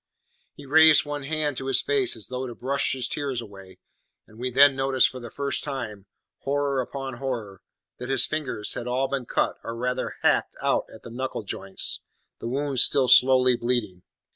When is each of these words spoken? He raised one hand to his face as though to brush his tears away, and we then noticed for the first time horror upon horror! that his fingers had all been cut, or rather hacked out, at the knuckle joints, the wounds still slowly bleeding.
He 0.55 0.65
raised 0.65 1.05
one 1.05 1.21
hand 1.21 1.57
to 1.57 1.67
his 1.67 1.83
face 1.83 2.15
as 2.15 2.29
though 2.29 2.47
to 2.47 2.55
brush 2.55 2.93
his 2.93 3.07
tears 3.07 3.39
away, 3.39 3.77
and 4.25 4.39
we 4.39 4.49
then 4.49 4.75
noticed 4.75 5.09
for 5.09 5.19
the 5.19 5.29
first 5.29 5.63
time 5.63 6.07
horror 6.39 6.81
upon 6.81 7.17
horror! 7.17 7.61
that 7.99 8.09
his 8.09 8.25
fingers 8.25 8.73
had 8.73 8.87
all 8.87 9.07
been 9.07 9.27
cut, 9.27 9.57
or 9.63 9.75
rather 9.75 10.15
hacked 10.23 10.55
out, 10.59 10.85
at 10.91 11.03
the 11.03 11.11
knuckle 11.11 11.43
joints, 11.43 12.01
the 12.39 12.47
wounds 12.47 12.81
still 12.83 13.07
slowly 13.09 13.55
bleeding. 13.55 14.01